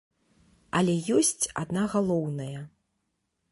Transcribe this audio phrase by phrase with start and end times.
[0.79, 2.59] Але ёсць адна галоўная.